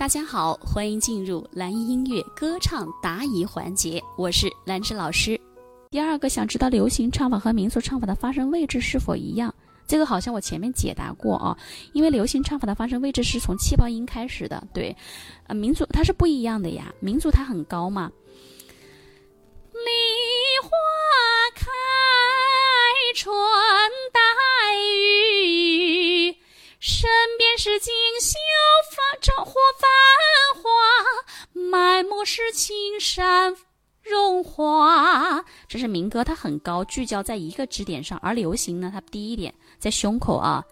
[0.00, 5.38] 大家好，欢迎进入蓝音音乐歌唱答疑环节，我是兰芝老师。
[5.90, 9.54] 第二个想知道流行唱法和民族唱法的发声位置是否一样？
[9.86, 11.54] 这个好像我前面解答过啊，
[11.92, 14.96] 因为流行唱法的发声位置是从气泡音开始的，对，
[15.48, 18.10] 呃，民族它是不一样的呀，民族它很高嘛。
[27.90, 28.38] 锦绣
[28.92, 33.56] 发着火繁华，满目是青山
[34.00, 35.44] 荣华。
[35.66, 40.64] 这是民歌，它很高，聚焦在一个支点上，而流行呢，它低一点，在胸口啊。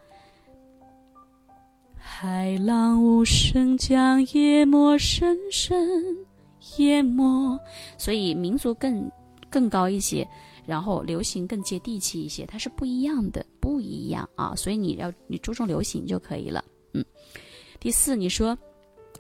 [1.99, 6.17] 海浪无声将夜幕深深
[6.77, 7.59] 淹没，
[7.99, 9.11] 所以民族更
[9.51, 10.27] 更高一些，
[10.65, 14.55] 然后流行更接地气一些，它是不一样的，不一样啊。
[14.55, 16.65] 所以你要你注重流行就可以了。
[16.93, 17.05] 嗯，
[17.79, 18.57] 第四，你说。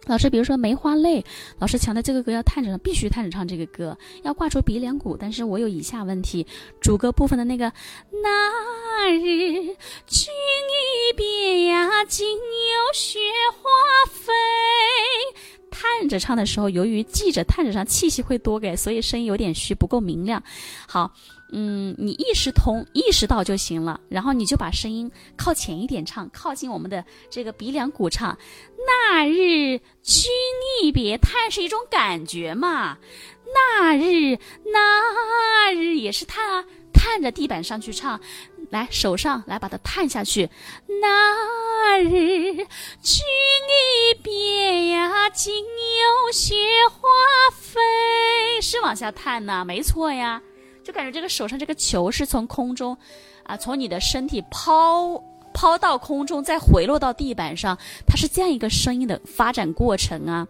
[0.07, 1.21] 老师，比如说《梅花泪》，
[1.59, 5.15] 老师强调这个歌要探着唱，必须探着唱这个歌，要挂出鼻梁骨。
[5.19, 6.47] 但是我有以下问题：
[6.81, 7.71] 主歌部分的那个
[8.23, 9.21] “那日
[10.07, 13.19] 君一别呀，今有雪
[13.53, 14.33] 花飞”，
[15.71, 20.43] 探着唱的时候，由于记着探着唱，气息会多给，所以声音有点虚，不够明亮。
[20.87, 21.13] 好。
[21.51, 28.37] 嗯，你意识通、意识到就行了，然后你就把声音靠前一点唱，靠近我们的这个鼻梁骨唱。
[28.87, 30.31] 那日君
[30.83, 32.99] 一别，叹是一种感觉嘛。
[33.55, 38.21] 那日，那日也是叹啊，叹着地板上去唱。
[38.71, 40.51] 来，手上来把它叹下去。
[41.01, 42.57] 那日
[43.01, 43.25] 君
[44.13, 46.55] 一别呀，今有雪
[46.91, 47.09] 花
[47.59, 47.81] 飞，
[48.61, 50.43] 是往下叹呢，没错呀。
[50.89, 52.97] 就感觉这个手上这个球是从空中，
[53.43, 55.23] 啊，从你的身体抛
[55.53, 60.49] 抛到空中，再回落到地板上，它是这样一个声音的发展过程啊。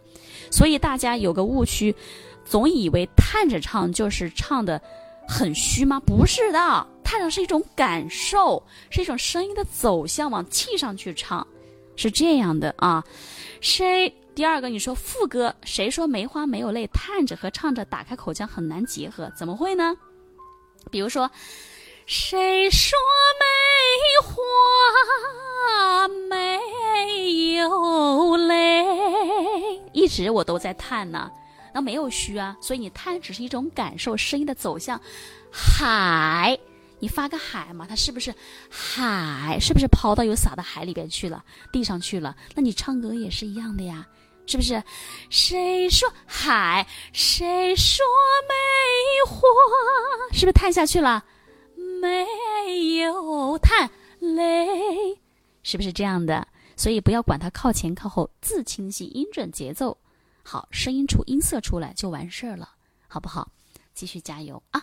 [0.49, 1.93] 所以大家有个误区，
[2.45, 4.81] 总以为叹着唱就是唱的
[5.27, 5.99] 很虚吗？
[6.07, 11.45] 不是的，叹着是一种感受，是一种声音的走向，往气上去唱，
[11.97, 13.03] 是这样的啊。
[13.61, 14.15] 谁？
[14.37, 16.87] 第二个，你说副歌，谁说梅花没有泪？
[16.93, 19.97] 叹着和唱着打开口腔很难结合，怎么会呢？
[20.89, 21.31] 比如说，
[22.07, 22.99] 谁说
[23.41, 23.47] 梅
[24.27, 28.85] 花没有泪？
[29.93, 31.31] 一直我都在叹呢，
[31.75, 35.01] 那没有虚啊，所以你叹只是一种感受，声音的走向。
[35.51, 36.59] 海，
[36.99, 38.35] 你发个海嘛，它是不是
[38.71, 39.59] 海？
[39.61, 42.37] 是不是抛到有撒到海里边去了，地上去了？
[42.55, 44.07] 那你唱歌也是一样的呀。
[44.49, 44.83] 是不是？
[45.29, 46.87] 谁说海？
[47.13, 48.03] 谁说
[48.49, 49.43] 梅花？
[50.33, 51.23] 是不是叹下去了？
[52.01, 55.21] 没有叹泪，
[55.63, 56.49] 是不是这样的？
[56.77, 59.99] 所以不要管它靠前靠后，字清晰，音准，节奏
[60.43, 62.71] 好，声音出音色出来就完事儿了，
[63.07, 63.51] 好不好？
[63.93, 64.83] 继续加油啊！